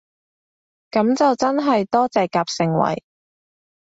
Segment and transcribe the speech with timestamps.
[0.89, 3.03] 噉就真係多謝夾盛惠